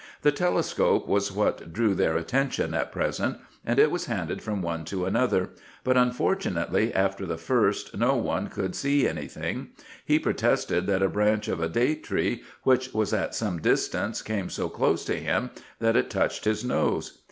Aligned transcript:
The 0.23 0.31
telescope 0.31 1.07
was 1.07 1.31
what 1.31 1.71
drew 1.71 1.93
their 1.93 2.17
attention 2.17 2.73
at 2.73 2.91
present, 2.91 3.37
and 3.63 3.77
it 3.77 3.91
was 3.91 4.05
handed 4.07 4.41
from 4.41 4.63
one 4.63 4.83
to 4.85 5.05
another; 5.05 5.51
but 5.83 5.95
unfortunately, 5.95 6.91
after 6.91 7.23
the 7.27 7.37
first 7.37 7.95
no 7.95 8.15
one 8.15 8.47
could 8.47 8.75
see 8.75 9.07
any 9.07 9.27
thing; 9.27 9.67
he 10.03 10.17
protested 10.17 10.87
that 10.87 11.03
a 11.03 11.07
branch 11.07 11.47
of 11.47 11.61
a 11.61 11.69
date 11.69 12.03
tree, 12.03 12.41
which 12.63 12.95
was 12.95 13.13
at 13.13 13.35
some 13.35 13.61
distance, 13.61 14.23
came 14.23 14.49
so 14.49 14.69
close 14.69 15.05
to 15.05 15.19
him 15.19 15.51
that 15.77 15.95
it 15.95 16.09
touched 16.09 16.45
his 16.45 16.65
nose. 16.65 17.19